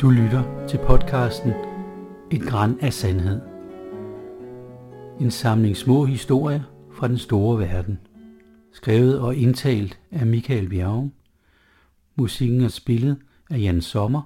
Du 0.00 0.10
lytter 0.10 0.66
til 0.68 0.78
podcasten 0.86 1.52
Et 2.30 2.42
græn 2.42 2.78
af 2.80 2.92
sandhed. 2.92 3.40
En 5.20 5.30
samling 5.30 5.76
små 5.76 6.04
historier 6.04 6.62
fra 6.92 7.08
den 7.08 7.18
store 7.18 7.58
verden. 7.58 7.98
Skrevet 8.72 9.20
og 9.20 9.36
indtalt 9.36 10.00
af 10.10 10.26
Michael 10.26 10.68
Bjerg. 10.68 11.10
Musikken 12.16 12.60
er 12.60 12.68
spillet 12.68 13.18
af 13.50 13.58
Jan 13.58 13.80
Sommer, 13.80 14.22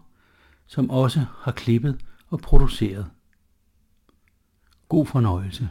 som 0.67 0.91
også 0.91 1.25
har 1.39 1.53
klippet 1.53 2.01
og 2.31 2.41
produceret. 2.41 3.07
God 4.89 5.07
fornøjelse. 5.07 5.69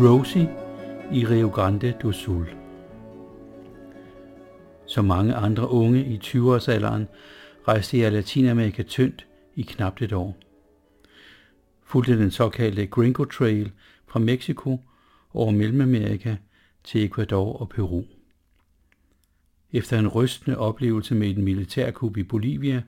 Rosie 0.00 0.48
i 1.12 1.26
Rio 1.26 1.48
Grande 1.48 1.94
do 2.02 2.12
Sul. 2.12 2.46
Som 4.86 5.04
mange 5.04 5.34
andre 5.34 5.68
unge 5.68 6.04
i 6.04 6.18
20-årsalderen 6.24 7.04
rejste 7.68 7.98
jeg 7.98 8.12
Latinamerika 8.12 8.82
tyndt 8.82 9.26
i 9.54 9.62
knap 9.62 10.02
et 10.02 10.12
år. 10.12 10.36
Fulgte 11.82 12.18
den 12.18 12.30
såkaldte 12.30 12.86
Gringo 12.86 13.24
Trail 13.24 13.70
fra 14.06 14.20
Mexico 14.20 14.80
over 15.34 15.50
Mellemamerika 15.50 16.36
til 16.84 17.04
Ecuador 17.04 17.60
og 17.60 17.68
Peru. 17.68 18.04
Efter 19.72 19.98
en 19.98 20.08
rystende 20.08 20.58
oplevelse 20.58 21.14
med 21.14 21.28
et 21.30 21.38
militærkup 21.38 22.16
i 22.16 22.22
Bolivia 22.22 22.82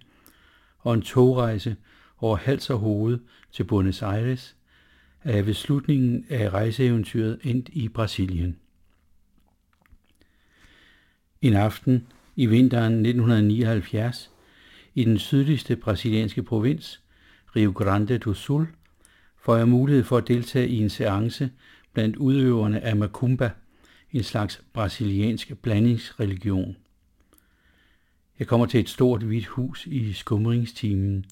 og 0.79 0.95
en 0.95 1.03
togrejse 1.03 1.77
over 2.19 2.37
hals 2.37 2.71
og 2.71 2.79
hoved 2.79 3.19
til 3.53 3.65
Buenos 3.65 4.03
Aires, 4.03 4.57
er 5.25 5.43
ved 5.43 5.55
slutningen 5.55 6.25
af 6.29 6.51
rejseeventyret 6.51 7.39
endt 7.43 7.69
i 7.73 7.89
Brasilien. 7.89 8.57
En 11.43 11.55
aften 11.55 12.07
i 12.37 12.47
vinteren 12.47 12.93
1979 12.93 14.31
i 14.95 15.05
den 15.05 15.19
sydligste 15.19 15.77
brasilianske 15.77 16.43
provins, 16.43 17.03
Rio 17.57 17.71
Grande 17.71 18.19
do 18.19 18.35
Sul, 18.35 18.69
får 19.37 19.57
jeg 19.57 19.69
mulighed 19.69 20.05
for 20.05 20.17
at 20.17 20.29
deltage 20.29 20.69
i 20.69 20.79
en 20.79 20.91
seance 20.91 21.51
blandt 21.93 22.17
udøverne 22.17 22.81
af 22.81 22.97
Macumba, 22.97 23.51
en 24.13 24.23
slags 24.23 24.63
brasiliansk 24.73 25.53
blandingsreligion. 25.63 26.77
Jeg 28.39 28.47
kommer 28.47 28.67
til 28.67 28.81
et 28.81 28.89
stort 28.89 29.23
hvidt 29.23 29.47
hus 29.47 29.87
i 29.87 30.13
skumringstimen. 30.13 31.25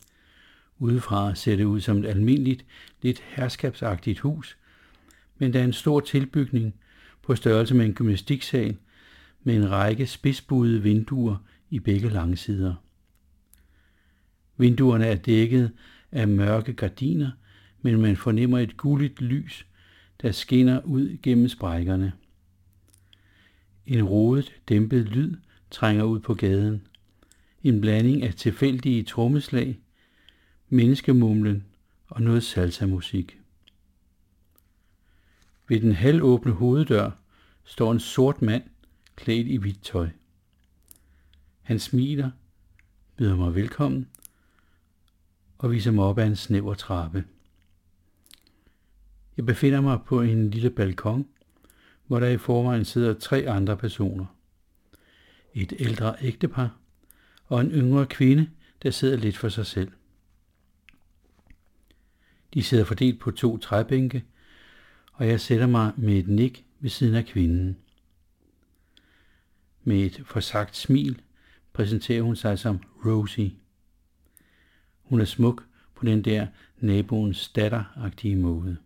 Udefra 0.78 1.34
ser 1.34 1.56
det 1.56 1.64
ud 1.64 1.80
som 1.80 1.98
et 1.98 2.06
almindeligt, 2.06 2.64
lidt 3.02 3.20
herskabsagtigt 3.20 4.18
hus, 4.18 4.56
men 5.38 5.52
der 5.52 5.60
er 5.60 5.64
en 5.64 5.72
stor 5.72 6.00
tilbygning 6.00 6.74
på 7.22 7.34
størrelse 7.34 7.74
med 7.74 7.86
en 7.86 7.94
gymnastiksal 7.94 8.76
med 9.42 9.56
en 9.56 9.70
række 9.70 10.06
spidsbudede 10.06 10.82
vinduer 10.82 11.36
i 11.70 11.78
begge 11.78 12.08
langsider. 12.08 12.74
Vinduerne 14.56 15.06
er 15.06 15.14
dækket 15.14 15.72
af 16.12 16.28
mørke 16.28 16.72
gardiner, 16.72 17.30
men 17.82 18.00
man 18.00 18.16
fornemmer 18.16 18.58
et 18.58 18.76
gulligt 18.76 19.20
lys, 19.20 19.66
der 20.22 20.32
skinner 20.32 20.80
ud 20.80 21.16
gennem 21.22 21.48
sprækkerne. 21.48 22.12
En 23.86 24.04
rodet, 24.04 24.54
dæmpet 24.68 25.08
lyd 25.08 25.36
trænger 25.70 26.04
ud 26.04 26.20
på 26.20 26.34
gaden. 26.34 26.82
En 27.62 27.80
blanding 27.80 28.22
af 28.22 28.34
tilfældige 28.34 29.02
trommeslag, 29.02 29.78
menneskemumlen 30.68 31.64
og 32.06 32.22
noget 32.22 32.42
salsa-musik. 32.42 33.40
Ved 35.68 35.80
den 35.80 35.92
halvåbne 35.92 36.52
hoveddør 36.52 37.10
står 37.64 37.92
en 37.92 38.00
sort 38.00 38.42
mand 38.42 38.62
klædt 39.16 39.46
i 39.46 39.56
hvidt 39.56 39.82
tøj. 39.82 40.08
Han 41.62 41.78
smiler, 41.78 42.30
byder 43.16 43.36
mig 43.36 43.54
velkommen 43.54 44.08
og 45.58 45.70
viser 45.70 45.90
mig 45.90 46.04
op 46.04 46.18
ad 46.18 46.26
en 46.26 46.36
snæver 46.36 46.74
trappe. 46.74 47.24
Jeg 49.36 49.46
befinder 49.46 49.80
mig 49.80 49.98
på 50.06 50.22
en 50.22 50.50
lille 50.50 50.70
balkon, 50.70 51.28
hvor 52.06 52.20
der 52.20 52.28
i 52.28 52.38
forvejen 52.38 52.84
sidder 52.84 53.14
tre 53.14 53.48
andre 53.48 53.76
personer. 53.76 54.26
Et 55.54 55.72
ældre 55.78 56.16
ægtepar 56.20 56.76
og 57.46 57.60
en 57.60 57.70
yngre 57.70 58.06
kvinde, 58.06 58.50
der 58.82 58.90
sidder 58.90 59.16
lidt 59.16 59.36
for 59.36 59.48
sig 59.48 59.66
selv. 59.66 59.92
De 62.58 62.62
sidder 62.62 62.84
fordelt 62.84 63.20
på 63.20 63.30
to 63.30 63.58
træbænke, 63.58 64.24
og 65.12 65.28
jeg 65.28 65.40
sætter 65.40 65.66
mig 65.66 65.92
med 65.96 66.14
et 66.18 66.28
nik 66.28 66.64
ved 66.80 66.90
siden 66.90 67.14
af 67.14 67.26
kvinden. 67.26 67.76
Med 69.84 69.96
et 69.96 70.22
forsagt 70.26 70.76
smil 70.76 71.20
præsenterer 71.72 72.22
hun 72.22 72.36
sig 72.36 72.58
som 72.58 72.80
Rosie. 73.06 73.52
Hun 75.02 75.20
er 75.20 75.24
smuk 75.24 75.64
på 75.94 76.04
den 76.04 76.22
der 76.22 76.46
naboens 76.80 77.48
datteragtige 77.48 78.36
måde. 78.36 78.76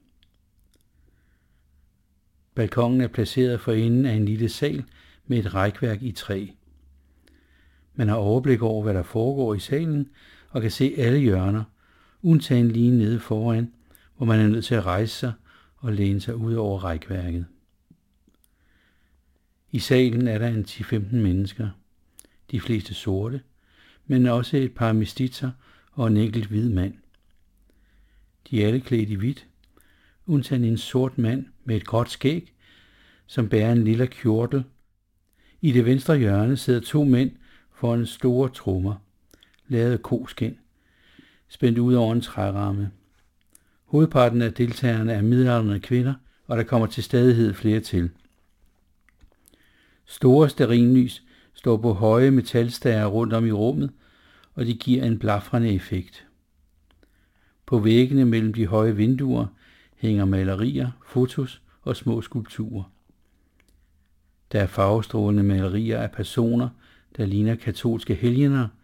Balkongen 2.54 3.00
er 3.00 3.08
placeret 3.08 3.60
for 3.60 3.72
enden 3.72 4.06
af 4.06 4.14
en 4.14 4.24
lille 4.24 4.48
sal 4.48 4.84
med 5.26 5.38
et 5.38 5.54
rækværk 5.54 6.02
i 6.02 6.12
træ. 6.12 6.46
Man 7.94 8.08
har 8.08 8.16
overblik 8.16 8.62
over, 8.62 8.82
hvad 8.82 8.94
der 8.94 9.02
foregår 9.02 9.54
i 9.54 9.58
salen, 9.58 10.08
og 10.50 10.62
kan 10.62 10.70
se 10.70 10.94
alle 10.98 11.18
hjørner, 11.18 11.64
undtagen 12.22 12.70
lige 12.70 12.90
nede 12.90 13.20
foran, 13.20 13.72
hvor 14.16 14.26
man 14.26 14.40
er 14.40 14.48
nødt 14.48 14.64
til 14.64 14.74
at 14.74 14.86
rejse 14.86 15.14
sig 15.14 15.32
og 15.76 15.92
læne 15.92 16.20
sig 16.20 16.36
ud 16.36 16.54
over 16.54 16.84
rækværket. 16.84 17.46
I 19.70 19.78
salen 19.78 20.28
er 20.28 20.38
der 20.38 20.48
en 20.48 20.64
10-15 20.64 21.16
mennesker, 21.16 21.68
de 22.50 22.60
fleste 22.60 22.94
sorte, 22.94 23.40
men 24.06 24.26
også 24.26 24.56
et 24.56 24.74
par 24.74 24.92
mestitser 24.92 25.50
og 25.92 26.06
en 26.06 26.16
enkelt 26.16 26.46
hvid 26.46 26.68
mand. 26.68 26.94
De 28.50 28.62
er 28.62 28.66
alle 28.66 28.80
klædt 28.80 29.10
i 29.10 29.14
hvidt, 29.14 29.46
undtagen 30.26 30.64
en 30.64 30.78
sort 30.78 31.18
mand 31.18 31.46
med 31.64 31.76
et 31.76 31.86
gråt 31.86 32.10
skæg, 32.10 32.52
som 33.26 33.48
bærer 33.48 33.72
en 33.72 33.84
lille 33.84 34.06
kjortel. 34.06 34.64
I 35.60 35.72
det 35.72 35.84
venstre 35.84 36.18
hjørne 36.18 36.56
sidder 36.56 36.80
to 36.80 37.04
mænd 37.04 37.30
foran 37.74 38.06
store 38.06 38.48
trommer, 38.48 38.94
lavet 39.68 39.92
af 39.92 40.02
koskin 40.02 40.58
spændt 41.52 41.78
ud 41.78 41.94
over 41.94 42.12
en 42.12 42.20
træramme. 42.20 42.90
Hovedparten 43.84 44.42
af 44.42 44.52
deltagerne 44.52 45.12
er 45.12 45.22
middelalderne 45.22 45.80
kvinder, 45.80 46.14
og 46.46 46.56
der 46.56 46.62
kommer 46.62 46.86
til 46.86 47.02
stadighed 47.02 47.54
flere 47.54 47.80
til. 47.80 48.10
Store 50.04 50.48
sterinlys 50.48 51.22
står 51.54 51.76
på 51.76 51.92
høje 51.92 52.30
metalstager 52.30 53.06
rundt 53.06 53.32
om 53.32 53.46
i 53.46 53.52
rummet, 53.52 53.90
og 54.54 54.66
de 54.66 54.74
giver 54.74 55.04
en 55.04 55.18
blafrende 55.18 55.74
effekt. 55.74 56.26
På 57.66 57.78
væggene 57.78 58.24
mellem 58.24 58.52
de 58.52 58.66
høje 58.66 58.96
vinduer 58.96 59.46
hænger 59.96 60.24
malerier, 60.24 60.90
fotos 61.06 61.62
og 61.82 61.96
små 61.96 62.22
skulpturer. 62.22 62.92
Der 64.52 64.60
er 64.60 64.66
farvestrålende 64.66 65.42
malerier 65.42 65.98
af 65.98 66.10
personer, 66.10 66.68
der 67.16 67.26
ligner 67.26 67.54
katolske 67.54 68.14
helgener– 68.14 68.68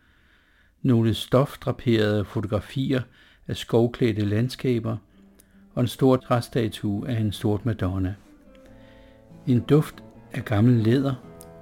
nogle 0.83 1.15
stofdraperede 1.15 2.25
fotografier 2.25 3.03
af 3.49 3.57
skovklædte 3.57 4.25
landskaber 4.25 4.97
og 5.75 5.81
en 5.81 5.89
stor 5.89 6.17
træstatue 6.17 7.09
af 7.09 7.21
en 7.21 7.33
sort 7.33 7.67
Madonna. 7.67 8.15
En 9.47 9.61
duft 9.61 9.95
af 10.33 10.45
gammel 10.45 10.75
læder, 10.75 11.15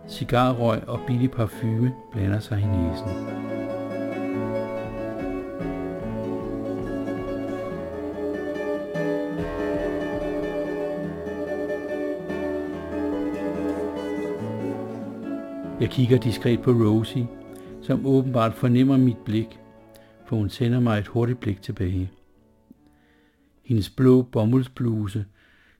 cigarrøg 0.08 0.88
og 0.88 1.00
billig 1.06 1.30
parfume 1.30 1.92
blander 2.12 2.40
sig 2.40 2.60
i 2.60 2.66
næsen. 2.66 3.36
Jeg 15.80 15.90
kigger 15.90 16.18
diskret 16.18 16.62
på 16.62 16.70
Rosie, 16.70 17.28
som 17.86 18.06
åbenbart 18.06 18.54
fornemmer 18.54 18.96
mit 18.96 19.18
blik, 19.24 19.58
for 20.26 20.36
hun 20.36 20.50
sender 20.50 20.80
mig 20.80 20.98
et 20.98 21.06
hurtigt 21.06 21.40
blik 21.40 21.62
tilbage. 21.62 22.10
Hendes 23.62 23.90
blå 23.90 24.22
bomuldsbluse 24.22 25.24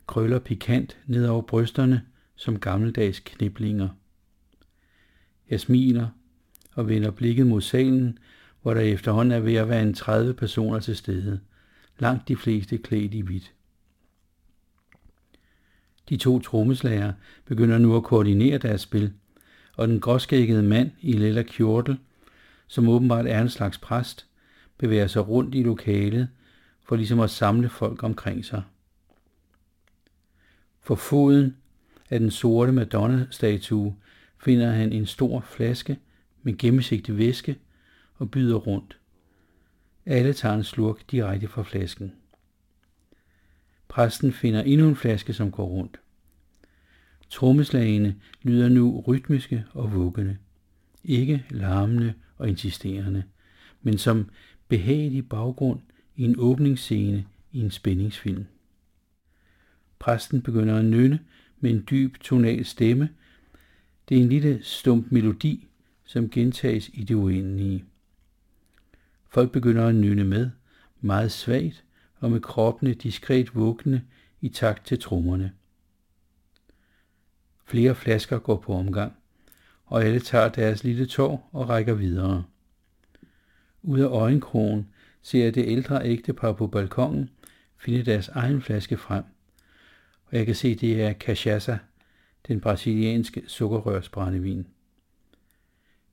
krøller 0.06 0.38
pikant 0.38 0.98
ned 1.06 1.26
over 1.26 1.42
brysterne 1.42 2.02
som 2.36 2.60
gammeldags 2.60 3.20
kniblinger. 3.20 3.88
Jeg 5.50 5.60
smiler 5.60 6.08
og 6.74 6.88
vender 6.88 7.10
blikket 7.10 7.46
mod 7.46 7.60
salen, 7.60 8.18
hvor 8.62 8.74
der 8.74 8.80
efterhånden 8.80 9.32
er 9.32 9.40
ved 9.40 9.54
at 9.54 9.68
være 9.68 9.82
en 9.82 9.94
30 9.94 10.34
personer 10.34 10.80
til 10.80 10.96
stede. 10.96 11.40
langt 11.98 12.28
de 12.28 12.36
fleste 12.36 12.78
klædt 12.78 13.14
i 13.14 13.20
hvidt. 13.20 13.52
De 16.08 16.16
to 16.16 16.38
trommeslager 16.38 17.12
begynder 17.44 17.78
nu 17.78 17.96
at 17.96 18.04
koordinere 18.04 18.58
deres 18.58 18.80
spil, 18.80 19.12
og 19.76 19.88
den 19.88 20.00
gråskækkede 20.00 20.62
mand 20.62 20.90
i 21.00 21.12
lilla 21.12 21.42
kjortel, 21.42 21.98
som 22.66 22.88
åbenbart 22.88 23.26
er 23.26 23.42
en 23.42 23.48
slags 23.48 23.78
præst, 23.78 24.26
bevæger 24.78 25.06
sig 25.06 25.28
rundt 25.28 25.54
i 25.54 25.62
lokalet 25.62 26.28
for 26.84 26.96
ligesom 26.96 27.20
at 27.20 27.30
samle 27.30 27.68
folk 27.68 28.02
omkring 28.02 28.44
sig. 28.44 28.62
For 30.80 30.94
foden 30.94 31.56
af 32.10 32.20
den 32.20 32.30
sorte 32.30 32.72
Madonna-statue 32.72 33.96
finder 34.38 34.70
han 34.70 34.92
en 34.92 35.06
stor 35.06 35.40
flaske 35.40 35.98
med 36.42 36.58
gennemsigtig 36.58 37.18
væske 37.18 37.56
og 38.14 38.30
byder 38.30 38.56
rundt. 38.56 38.98
Alle 40.06 40.32
tager 40.32 40.54
en 40.54 40.64
slurk 40.64 41.10
direkte 41.10 41.48
fra 41.48 41.62
flasken. 41.62 42.12
Præsten 43.88 44.32
finder 44.32 44.62
endnu 44.62 44.88
en 44.88 44.96
flaske, 44.96 45.32
som 45.32 45.50
går 45.50 45.66
rundt. 45.66 46.00
Trommeslagene 47.30 48.16
lyder 48.42 48.68
nu 48.68 49.00
rytmiske 49.00 49.64
og 49.72 49.92
vuggende. 49.92 50.36
Ikke 51.04 51.44
larmende 51.50 52.14
og 52.38 52.48
insisterende, 52.48 53.22
men 53.82 53.98
som 53.98 54.30
behagelig 54.68 55.28
baggrund 55.28 55.80
i 56.16 56.24
en 56.24 56.34
åbningsscene 56.38 57.24
i 57.52 57.60
en 57.60 57.70
spændingsfilm. 57.70 58.46
Præsten 59.98 60.42
begynder 60.42 60.78
at 60.78 60.84
nynne 60.84 61.20
med 61.60 61.70
en 61.70 61.84
dyb 61.90 62.18
tonal 62.20 62.64
stemme. 62.64 63.08
Det 64.08 64.18
er 64.18 64.22
en 64.22 64.28
lille 64.28 64.58
stump 64.62 65.06
melodi, 65.10 65.68
som 66.04 66.30
gentages 66.30 66.90
i 66.94 67.04
det 67.04 67.14
uendelige. 67.14 67.84
Folk 69.28 69.52
begynder 69.52 69.86
at 69.86 69.94
nynne 69.94 70.24
med, 70.24 70.50
meget 71.00 71.32
svagt 71.32 71.84
og 72.20 72.30
med 72.30 72.40
kroppene 72.40 72.94
diskret 72.94 73.54
vuggende 73.54 74.02
i 74.40 74.48
takt 74.48 74.86
til 74.86 75.00
trommerne. 75.00 75.52
Flere 77.68 77.94
flasker 77.94 78.38
går 78.38 78.56
på 78.56 78.72
omgang, 78.72 79.12
og 79.84 80.04
alle 80.04 80.20
tager 80.20 80.48
deres 80.48 80.84
lille 80.84 81.06
tår 81.06 81.48
og 81.52 81.68
rækker 81.68 81.94
videre. 81.94 82.44
Ud 83.82 84.00
af 84.00 84.06
øjenkrogen 84.06 84.88
ser 85.22 85.44
jeg 85.44 85.54
det 85.54 85.66
ældre 85.66 86.06
ægtepar 86.06 86.52
på 86.52 86.66
balkongen 86.66 87.30
finde 87.76 88.02
deres 88.02 88.28
egen 88.28 88.62
flaske 88.62 88.96
frem, 88.96 89.24
og 90.26 90.36
jeg 90.36 90.46
kan 90.46 90.54
se, 90.54 90.74
det 90.74 91.02
er 91.02 91.14
cachaça, 91.24 91.76
den 92.48 92.60
brasilianske 92.60 93.42
sukkerrørsbrændevin. 93.46 94.66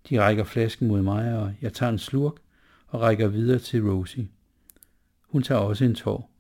De 0.10 0.22
rækker 0.22 0.44
flasken 0.44 0.88
mod 0.88 1.02
mig, 1.02 1.38
og 1.38 1.54
jeg 1.62 1.74
tager 1.74 1.92
en 1.92 2.00
slurk 2.00 2.36
og 2.88 3.02
rækker 3.02 3.28
videre 3.28 3.60
til 3.60 3.90
Rosie. 3.90 4.28
Hun 5.22 5.44
tager 5.44 5.62
også 5.62 5.86
en 5.86 5.96
tår, 5.96 6.32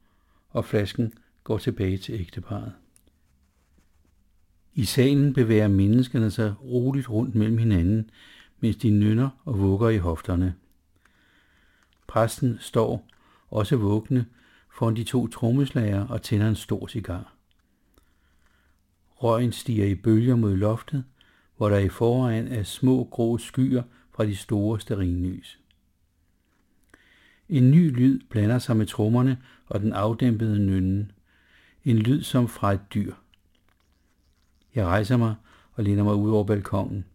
og 0.49 0.65
flasken 0.65 1.13
går 1.43 1.57
tilbage 1.57 1.97
til 1.97 2.15
ægteparet. 2.15 2.73
I 4.75 4.85
salen 4.85 5.33
bevæger 5.33 5.67
menneskene 5.67 6.31
sig 6.31 6.53
roligt 6.63 7.09
rundt 7.09 7.35
mellem 7.35 7.57
hinanden, 7.57 8.09
mens 8.59 8.75
de 8.75 8.89
nynner 8.89 9.29
og 9.45 9.59
vugger 9.59 9.89
i 9.89 9.97
hofterne. 9.97 10.55
Præsten 12.07 12.57
står, 12.59 13.07
også 13.49 13.75
vågne, 13.75 14.25
foran 14.73 14.95
de 14.95 15.03
to 15.03 15.27
trommeslager 15.27 16.07
og 16.07 16.21
tænder 16.21 16.49
en 16.49 16.55
stor 16.55 16.87
cigar. 16.87 17.33
Røgen 19.15 19.51
stiger 19.51 19.85
i 19.85 19.95
bølger 19.95 20.35
mod 20.35 20.55
loftet, 20.55 21.03
hvor 21.57 21.69
der 21.69 21.77
i 21.77 21.89
foran 21.89 22.47
er 22.47 22.63
små 22.63 23.03
grå 23.03 23.37
skyer 23.37 23.83
fra 24.11 24.25
de 24.25 24.35
store 24.35 24.79
sterinlys. 24.79 25.59
En 27.49 27.71
ny 27.71 27.95
lyd 27.95 28.19
blander 28.29 28.59
sig 28.59 28.77
med 28.77 28.85
trommerne 28.85 29.37
og 29.65 29.79
den 29.79 29.93
afdæmpede 29.93 30.59
nynnen. 30.59 31.11
En 31.85 31.97
lyd 31.97 32.21
som 32.21 32.47
fra 32.47 32.73
et 32.73 32.93
dyr. 32.93 33.13
Jeg 34.75 34.85
rejser 34.85 35.17
mig 35.17 35.35
og 35.73 35.83
læner 35.83 36.03
mig 36.03 36.15
ud 36.15 36.31
over 36.31 36.43
balkongen. 36.43 37.05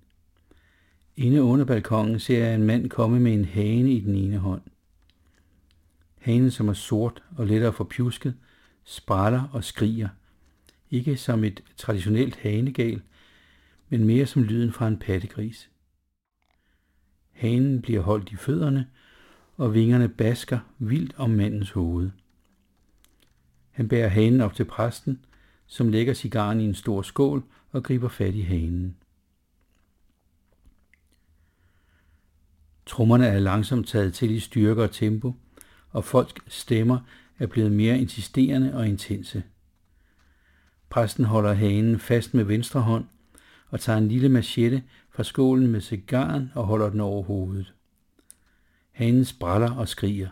Inde 1.16 1.42
under 1.42 1.64
balkongen 1.64 2.20
ser 2.20 2.44
jeg 2.44 2.54
en 2.54 2.62
mand 2.62 2.90
komme 2.90 3.20
med 3.20 3.32
en 3.32 3.44
hane 3.44 3.92
i 3.92 4.00
den 4.00 4.14
ene 4.14 4.38
hånd. 4.38 4.62
Hanen, 6.18 6.50
som 6.50 6.68
er 6.68 6.72
sort 6.72 7.22
og 7.36 7.46
lettere 7.46 7.72
forpjusket, 7.72 8.34
spræller 8.84 9.48
og 9.52 9.64
skriger. 9.64 10.08
Ikke 10.90 11.16
som 11.16 11.44
et 11.44 11.62
traditionelt 11.76 12.36
hanegal, 12.36 13.02
men 13.88 14.04
mere 14.04 14.26
som 14.26 14.42
lyden 14.42 14.72
fra 14.72 14.88
en 14.88 14.98
pattegris. 14.98 15.70
Hanen 17.32 17.82
bliver 17.82 18.00
holdt 18.00 18.32
i 18.32 18.36
fødderne, 18.36 18.86
og 19.56 19.74
vingerne 19.74 20.08
basker 20.08 20.58
vildt 20.78 21.14
om 21.16 21.30
mandens 21.30 21.70
hoved. 21.70 22.10
Han 23.70 23.88
bærer 23.88 24.08
hanen 24.08 24.40
op 24.40 24.54
til 24.54 24.64
præsten, 24.64 25.24
som 25.68 25.88
lægger 25.88 26.14
cigaren 26.14 26.60
i 26.60 26.64
en 26.64 26.74
stor 26.74 27.02
skål 27.02 27.44
og 27.72 27.84
griber 27.84 28.08
fat 28.08 28.34
i 28.34 28.40
hanen. 28.40 28.96
Trummerne 32.86 33.26
er 33.26 33.38
langsomt 33.38 33.88
taget 33.88 34.14
til 34.14 34.30
i 34.30 34.40
styrke 34.40 34.82
og 34.82 34.90
tempo, 34.90 35.34
og 35.90 36.04
folks 36.04 36.34
stemmer 36.46 36.98
er 37.38 37.46
blevet 37.46 37.72
mere 37.72 37.98
insisterende 37.98 38.74
og 38.74 38.88
intense. 38.88 39.42
Præsten 40.90 41.24
holder 41.24 41.52
hanen 41.52 41.98
fast 41.98 42.34
med 42.34 42.44
venstre 42.44 42.80
hånd 42.80 43.04
og 43.70 43.80
tager 43.80 43.98
en 43.98 44.08
lille 44.08 44.28
machette 44.28 44.82
fra 45.10 45.24
skålen 45.24 45.66
med 45.66 45.80
cigaren 45.80 46.52
og 46.54 46.66
holder 46.66 46.90
den 46.90 47.00
over 47.00 47.22
hovedet. 47.22 47.74
Hanen 48.90 49.24
spræller 49.24 49.70
og 49.76 49.88
skriger. 49.88 50.28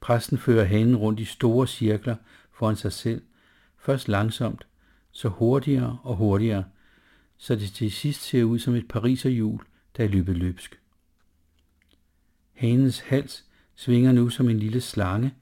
Præsten 0.00 0.38
fører 0.38 0.64
hanen 0.64 0.96
rundt 0.96 1.20
i 1.20 1.24
store 1.24 1.66
cirkler 1.66 2.16
foran 2.52 2.76
sig 2.76 2.92
selv, 2.92 3.22
først 3.80 4.08
langsomt, 4.08 4.66
så 5.12 5.28
hurtigere 5.28 5.98
og 6.02 6.16
hurtigere, 6.16 6.64
så 7.36 7.54
det 7.54 7.72
til 7.72 7.92
sidst 7.92 8.22
ser 8.22 8.44
ud 8.44 8.58
som 8.58 8.74
et 8.74 8.88
pariserhjul, 8.88 9.60
der 9.96 10.04
er 10.04 10.08
løbet 10.08 10.36
løbsk. 10.36 10.80
Hanens 12.52 13.00
hals 13.00 13.44
svinger 13.74 14.12
nu 14.12 14.28
som 14.28 14.48
en 14.48 14.58
lille 14.58 14.80
slange, 14.80 15.34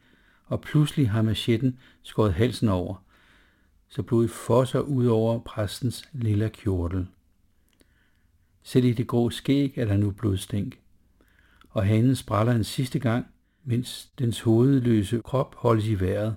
og 0.46 0.60
pludselig 0.60 1.10
har 1.10 1.22
machetten 1.22 1.78
skåret 2.02 2.34
halsen 2.34 2.68
over, 2.68 3.04
så 3.88 4.02
blodet 4.02 4.30
fosser 4.30 4.80
ud 4.80 5.06
over 5.06 5.38
præstens 5.38 6.08
lille 6.12 6.48
kjortel. 6.48 7.06
Selv 8.62 8.84
i 8.84 8.92
det 8.92 9.06
grå 9.06 9.30
skæg 9.30 9.78
er 9.78 9.84
der 9.84 9.96
nu 9.96 10.10
blodstænk, 10.10 10.78
og 11.70 11.86
hanen 11.86 12.16
spræller 12.16 12.52
en 12.52 12.64
sidste 12.64 12.98
gang, 12.98 13.26
mens 13.64 14.10
dens 14.18 14.40
hovedløse 14.40 15.20
krop 15.24 15.54
holdes 15.54 15.86
i 15.86 16.00
vejret, 16.00 16.36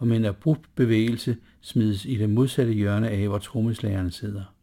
og 0.00 0.06
med 0.06 0.16
en 0.16 0.24
abrupt 0.24 0.74
bevægelse 0.74 1.36
smides 1.60 2.04
i 2.04 2.16
det 2.16 2.30
modsatte 2.30 2.72
hjørne 2.72 3.10
af, 3.10 3.28
hvor 3.28 3.38
trommeslageren 3.38 4.10
sidder. 4.10 4.54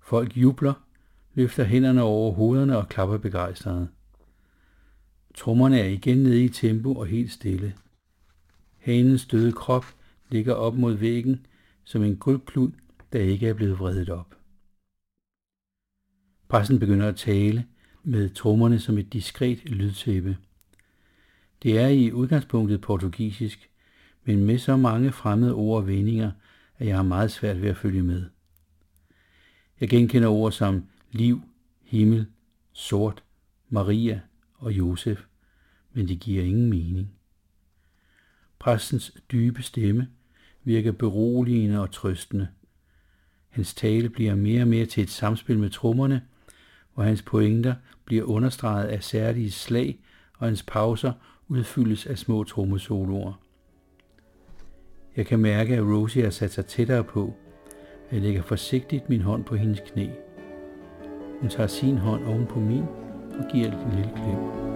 Folk 0.00 0.36
jubler, 0.36 0.74
løfter 1.34 1.64
hænderne 1.64 2.02
over 2.02 2.32
hovederne 2.32 2.76
og 2.78 2.88
klapper 2.88 3.18
begejstrede. 3.18 3.88
Trommerne 5.34 5.80
er 5.80 5.84
igen 5.84 6.18
nede 6.18 6.44
i 6.44 6.48
tempo 6.48 6.94
og 6.94 7.06
helt 7.06 7.32
stille. 7.32 7.74
Hanens 8.78 9.26
døde 9.26 9.52
krop 9.52 9.84
ligger 10.30 10.54
op 10.54 10.74
mod 10.74 10.94
væggen 10.94 11.46
som 11.84 12.02
en 12.02 12.16
guldklud, 12.16 12.70
der 13.12 13.18
ikke 13.18 13.48
er 13.48 13.54
blevet 13.54 13.78
vredet 13.78 14.10
op. 14.10 14.34
Præsten 16.48 16.78
begynder 16.78 17.08
at 17.08 17.16
tale 17.16 17.66
med 18.02 18.30
trommerne 18.30 18.78
som 18.78 18.98
et 18.98 19.12
diskret 19.12 19.64
lydtæppe. 19.64 20.36
Det 21.62 21.78
er 21.78 21.88
i 21.88 22.12
udgangspunktet 22.12 22.80
portugisisk, 22.80 23.70
men 24.28 24.44
med 24.44 24.58
så 24.58 24.76
mange 24.76 25.12
fremmede 25.12 25.54
ord 25.54 25.80
og 25.80 25.86
vendinger, 25.86 26.30
at 26.78 26.86
jeg 26.86 26.96
har 26.96 27.02
meget 27.02 27.30
svært 27.30 27.62
ved 27.62 27.68
at 27.68 27.76
følge 27.76 28.02
med. 28.02 28.24
Jeg 29.80 29.88
genkender 29.88 30.28
ord 30.28 30.52
som 30.52 30.84
liv, 31.12 31.42
himmel, 31.82 32.26
sort, 32.72 33.22
Maria 33.68 34.20
og 34.54 34.72
Josef, 34.72 35.24
men 35.92 36.08
det 36.08 36.20
giver 36.20 36.44
ingen 36.44 36.70
mening. 36.70 37.10
Præstens 38.58 39.12
dybe 39.32 39.62
stemme 39.62 40.08
virker 40.64 40.92
beroligende 40.92 41.80
og 41.80 41.90
trøstende. 41.90 42.48
Hans 43.48 43.74
tale 43.74 44.08
bliver 44.08 44.34
mere 44.34 44.62
og 44.62 44.68
mere 44.68 44.86
til 44.86 45.02
et 45.02 45.10
samspil 45.10 45.58
med 45.58 45.70
trommerne, 45.70 46.22
hvor 46.94 47.02
hans 47.02 47.22
pointer 47.22 47.74
bliver 48.04 48.24
understreget 48.24 48.88
af 48.88 49.04
særlige 49.04 49.50
slag, 49.50 50.00
og 50.38 50.46
hans 50.46 50.62
pauser 50.62 51.12
udfyldes 51.48 52.06
af 52.06 52.18
små 52.18 52.44
trommesoloer. 52.44 53.47
Jeg 55.16 55.26
kan 55.26 55.38
mærke, 55.38 55.74
at 55.74 55.82
Rosie 55.82 56.22
har 56.22 56.30
sat 56.30 56.50
sig 56.50 56.66
tættere 56.66 57.04
på. 57.04 57.34
Jeg 58.12 58.20
lægger 58.20 58.42
forsigtigt 58.42 59.08
min 59.08 59.20
hånd 59.20 59.44
på 59.44 59.56
hendes 59.56 59.80
knæ. 59.86 60.08
Hun 61.40 61.48
tager 61.48 61.66
sin 61.66 61.98
hånd 61.98 62.26
oven 62.26 62.46
på 62.46 62.60
min 62.60 62.84
og 63.38 63.44
giver 63.52 63.66
et 63.66 63.78
lille 63.94 64.10
klem. 64.16 64.68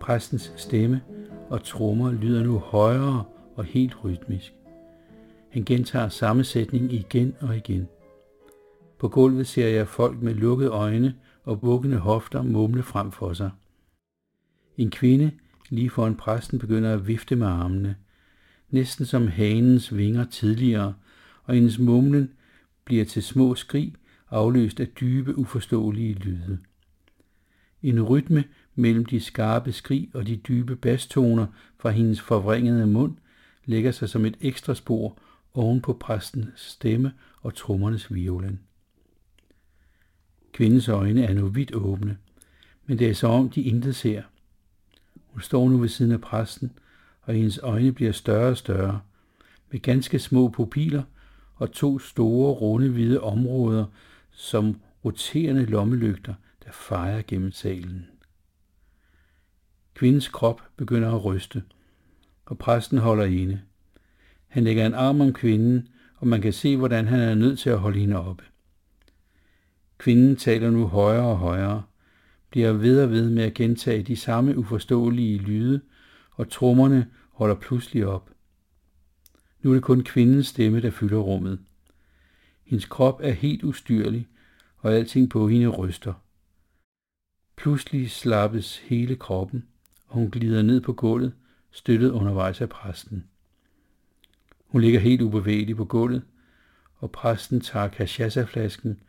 Præstens 0.00 0.52
stemme 0.56 1.00
og 1.50 1.64
trommer 1.64 2.12
lyder 2.12 2.44
nu 2.44 2.58
højere 2.58 3.24
og 3.56 3.64
helt 3.64 4.04
rytmisk. 4.04 4.61
Han 5.52 5.64
gentager 5.64 6.08
samme 6.08 6.44
sætning 6.44 6.92
igen 6.92 7.36
og 7.40 7.56
igen. 7.56 7.88
På 8.98 9.08
gulvet 9.08 9.46
ser 9.46 9.68
jeg 9.68 9.88
folk 9.88 10.22
med 10.22 10.34
lukkede 10.34 10.70
øjne 10.70 11.14
og 11.44 11.60
bukkende 11.60 11.96
hofter 11.96 12.42
mumle 12.42 12.82
frem 12.82 13.12
for 13.12 13.32
sig. 13.32 13.50
En 14.76 14.90
kvinde 14.90 15.30
lige 15.70 15.90
foran 15.90 16.16
præsten 16.16 16.58
begynder 16.58 16.94
at 16.94 17.08
vifte 17.08 17.36
med 17.36 17.46
armene, 17.46 17.96
næsten 18.70 19.06
som 19.06 19.28
hanens 19.28 19.96
vinger 19.96 20.24
tidligere, 20.24 20.94
og 21.44 21.54
hendes 21.54 21.78
mumlen 21.78 22.30
bliver 22.84 23.04
til 23.04 23.22
små 23.22 23.54
skrig, 23.54 23.94
afløst 24.30 24.80
af 24.80 24.88
dybe, 24.88 25.38
uforståelige 25.38 26.14
lyde. 26.14 26.58
En 27.82 28.02
rytme 28.02 28.44
mellem 28.74 29.04
de 29.04 29.20
skarpe 29.20 29.72
skrig 29.72 30.10
og 30.14 30.26
de 30.26 30.36
dybe 30.36 30.76
bastoner 30.76 31.46
fra 31.78 31.90
hendes 31.90 32.20
forvrængede 32.20 32.86
mund 32.86 33.16
lægger 33.64 33.90
sig 33.90 34.08
som 34.08 34.24
et 34.24 34.36
ekstra 34.40 34.74
spor 34.74 35.18
oven 35.54 35.80
på 35.80 35.92
præstens 35.92 36.60
stemme 36.60 37.12
og 37.40 37.54
trommernes 37.54 38.14
violen. 38.14 38.60
Kvindens 40.52 40.88
øjne 40.88 41.24
er 41.24 41.34
nu 41.34 41.46
vidt 41.46 41.74
åbne, 41.74 42.18
men 42.86 42.98
det 42.98 43.10
er 43.10 43.14
så 43.14 43.26
om, 43.26 43.50
de 43.50 43.62
intet 43.62 43.96
ser. 43.96 44.22
Hun 45.26 45.40
står 45.40 45.68
nu 45.68 45.78
ved 45.78 45.88
siden 45.88 46.12
af 46.12 46.20
præsten, 46.20 46.72
og 47.22 47.34
hendes 47.34 47.58
øjne 47.58 47.92
bliver 47.92 48.12
større 48.12 48.50
og 48.50 48.56
større, 48.56 49.00
med 49.70 49.80
ganske 49.80 50.18
små 50.18 50.48
pupiller 50.48 51.02
og 51.54 51.72
to 51.72 51.98
store, 51.98 52.52
runde, 52.52 52.88
hvide 52.88 53.20
områder, 53.20 53.86
som 54.30 54.80
roterende 55.04 55.66
lommelygter, 55.66 56.34
der 56.64 56.72
fejrer 56.72 57.22
gennem 57.26 57.52
salen. 57.52 58.06
Kvindens 59.94 60.28
krop 60.28 60.62
begynder 60.76 61.12
at 61.12 61.24
ryste, 61.24 61.62
og 62.46 62.58
præsten 62.58 62.98
holder 62.98 63.24
inde. 63.24 63.60
Han 64.52 64.64
lægger 64.64 64.86
en 64.86 64.94
arm 64.94 65.20
om 65.20 65.32
kvinden, 65.32 65.88
og 66.16 66.26
man 66.26 66.40
kan 66.40 66.52
se, 66.52 66.76
hvordan 66.76 67.06
han 67.06 67.20
er 67.20 67.34
nødt 67.34 67.58
til 67.58 67.70
at 67.70 67.78
holde 67.78 68.00
hende 68.00 68.16
oppe. 68.16 68.44
Kvinden 69.98 70.36
taler 70.36 70.70
nu 70.70 70.86
højere 70.86 71.26
og 71.26 71.38
højere, 71.38 71.82
bliver 72.50 72.72
ved 72.72 73.02
og 73.02 73.10
ved 73.10 73.30
med 73.30 73.42
at 73.42 73.54
gentage 73.54 74.02
de 74.02 74.16
samme 74.16 74.58
uforståelige 74.58 75.38
lyde, 75.38 75.80
og 76.30 76.50
trommerne 76.50 77.10
holder 77.30 77.54
pludselig 77.54 78.06
op. 78.06 78.30
Nu 79.62 79.70
er 79.70 79.74
det 79.74 79.82
kun 79.82 80.04
kvindens 80.04 80.46
stemme, 80.46 80.80
der 80.80 80.90
fylder 80.90 81.18
rummet. 81.18 81.58
Hendes 82.64 82.84
krop 82.84 83.20
er 83.22 83.32
helt 83.32 83.62
ustyrlig, 83.62 84.28
og 84.76 84.92
alting 84.92 85.30
på 85.30 85.48
hende 85.48 85.68
ryster. 85.68 86.14
Pludselig 87.56 88.10
slappes 88.10 88.78
hele 88.78 89.16
kroppen, 89.16 89.64
og 90.06 90.14
hun 90.14 90.30
glider 90.30 90.62
ned 90.62 90.80
på 90.80 90.92
gulvet, 90.92 91.32
støttet 91.70 92.10
undervejs 92.10 92.60
af 92.60 92.68
præsten. 92.68 93.24
Hun 94.72 94.80
ligger 94.80 95.00
helt 95.00 95.22
ubevægelig 95.22 95.76
på 95.76 95.84
gulvet, 95.84 96.22
og 96.96 97.10
præsten 97.10 97.60
tager 97.60 97.88
kashasaflasken 97.88 99.00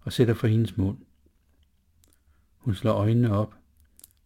og 0.00 0.12
sætter 0.12 0.34
for 0.34 0.46
hendes 0.46 0.76
mund. 0.76 0.98
Hun 2.58 2.74
slår 2.74 2.92
øjnene 2.92 3.36
op, 3.36 3.54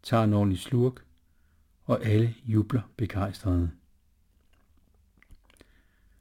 tager 0.03 0.25
en 0.25 0.33
ordentlig 0.33 0.59
slurk, 0.59 1.05
og 1.85 2.05
alle 2.07 2.35
jubler 2.45 2.81
begejstrede. 2.97 3.71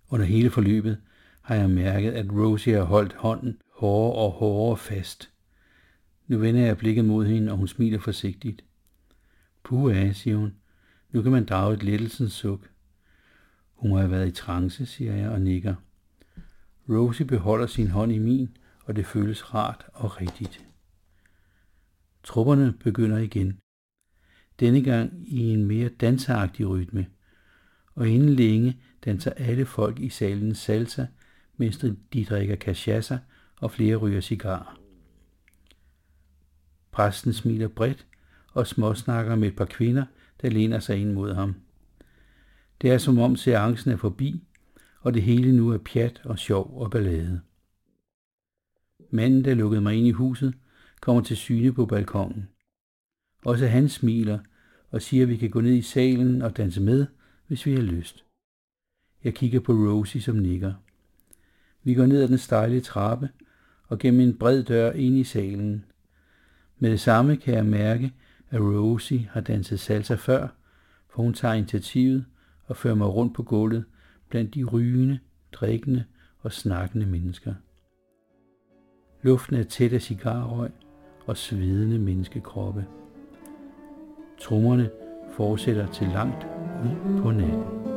Under 0.10 0.26
hele 0.26 0.50
forløbet 0.50 1.02
har 1.42 1.56
jeg 1.56 1.70
mærket, 1.70 2.12
at 2.12 2.32
Rosie 2.32 2.76
har 2.76 2.84
holdt 2.84 3.14
hånden 3.14 3.62
hårdere 3.72 4.26
og 4.26 4.32
hårdere 4.32 4.78
fast. 4.78 5.32
Nu 6.28 6.38
vender 6.38 6.62
jeg 6.62 6.78
blikket 6.78 7.06
mod 7.06 7.26
hende, 7.26 7.52
og 7.52 7.58
hun 7.58 7.68
smiler 7.68 8.00
forsigtigt. 8.00 8.64
Puh, 9.64 10.14
siger 10.14 10.38
hun. 10.38 10.56
Nu 11.12 11.22
kan 11.22 11.32
man 11.32 11.46
drage 11.46 11.74
et 11.74 11.84
lettelsens 11.84 12.34
suk. 12.34 12.73
Hun 13.84 13.92
må 13.92 13.98
have 13.98 14.12
været 14.12 14.28
i 14.28 14.32
trance, 14.32 14.86
siger 14.86 15.16
jeg 15.16 15.30
og 15.30 15.42
nikker. 15.42 15.76
Rosie 16.90 17.26
beholder 17.26 17.68
sin 17.68 17.88
hånd 17.88 18.12
i 18.12 18.18
min, 18.18 18.58
og 18.86 18.96
det 18.96 19.06
føles 19.06 19.54
rart 19.54 19.86
og 19.94 20.22
rigtigt. 20.22 20.66
Trupperne 22.24 22.74
begynder 22.84 23.18
igen. 23.18 23.60
Denne 24.60 24.84
gang 24.84 25.24
i 25.28 25.40
en 25.54 25.66
mere 25.66 25.90
danseragtig 25.90 26.70
rytme. 26.70 27.08
Og 27.96 28.10
inden 28.10 28.30
længe 28.30 28.82
danser 29.06 29.32
alle 29.32 29.66
folk 29.66 30.00
i 30.00 30.10
salen 30.10 30.56
salsa, 30.56 31.06
mens 31.58 31.78
de 32.14 32.26
drikker 32.26 32.56
cachaça 32.56 33.18
og 33.56 33.72
flere 33.72 33.96
ryger 33.96 34.22
cigar. 34.22 34.80
Præsten 36.92 37.34
smiler 37.34 37.68
bredt 37.68 38.06
og 38.54 38.68
småsnakker 38.68 39.36
med 39.36 39.48
et 39.48 39.56
par 39.56 39.66
kvinder, 39.66 40.06
der 40.42 40.50
læner 40.50 40.80
sig 40.80 40.98
ind 40.98 41.14
mod 41.14 41.34
ham. 41.34 41.56
Det 42.84 42.92
er 42.92 42.98
som 42.98 43.20
om 43.20 43.36
seancen 43.36 43.92
er 43.92 43.98
forbi, 43.98 44.44
og 45.00 45.14
det 45.14 45.22
hele 45.22 45.58
nu 45.58 45.70
er 45.70 45.78
pjat 45.78 46.22
og 46.26 46.40
sjov 46.40 46.82
og 46.82 46.92
ballade. 46.92 47.42
Manden, 49.10 49.46
der 49.46 49.54
lukkede 49.54 49.82
mig 49.82 49.96
ind 49.96 50.08
i 50.08 50.12
huset, 50.12 50.54
kommer 51.02 51.22
til 51.22 51.38
syne 51.38 51.74
på 51.74 51.86
balkongen. 51.86 52.48
Også 53.46 53.68
han 53.68 53.90
smiler 53.90 54.40
og 54.92 55.02
siger, 55.02 55.24
at 55.24 55.30
vi 55.30 55.38
kan 55.38 55.50
gå 55.50 55.62
ned 55.62 55.74
i 55.74 55.82
salen 55.82 56.42
og 56.42 56.58
danse 56.58 56.82
med, 56.82 57.06
hvis 57.48 57.66
vi 57.66 57.74
har 57.74 57.82
lyst. 57.82 58.26
Jeg 59.24 59.36
kigger 59.36 59.60
på 59.60 59.72
Rosie, 59.74 60.22
som 60.22 60.36
nikker. 60.36 60.74
Vi 61.84 61.94
går 61.94 62.06
ned 62.06 62.22
ad 62.22 62.28
den 62.28 62.38
stejle 62.38 62.82
trappe 62.82 63.30
og 63.88 64.00
gennem 64.00 64.22
en 64.22 64.38
bred 64.38 64.64
dør 64.64 64.92
ind 64.92 65.18
i 65.18 65.24
salen. 65.24 65.86
Med 66.80 66.92
det 66.92 67.00
samme 67.00 67.38
kan 67.38 67.54
jeg 67.54 67.66
mærke, 67.66 68.14
at 68.50 68.62
Rosie 68.62 69.30
har 69.32 69.42
danset 69.42 69.80
salsa 69.80 70.16
før, 70.16 70.48
for 71.10 71.24
hun 71.24 71.34
tager 71.34 71.54
initiativet 71.54 72.26
og 72.74 72.78
fører 72.78 72.96
mig 72.96 73.08
rundt 73.08 73.36
på 73.36 73.44
gulvet 73.44 73.86
blandt 74.30 74.56
de 74.56 74.64
rygende, 74.64 75.20
drikkende 75.52 76.04
og 76.40 76.52
snakkende 76.52 77.06
mennesker. 77.06 77.54
Luften 79.22 79.56
er 79.56 79.64
tæt 79.64 79.94
af 79.94 80.02
cigarrøg 80.02 80.72
og 81.26 81.38
svedende 81.38 82.00
menneskekroppe. 82.00 82.86
Trummerne 84.42 84.90
fortsætter 85.32 85.92
til 85.92 86.08
langt 86.08 86.48
ud 86.84 87.22
på 87.22 87.32
natten. 87.32 87.93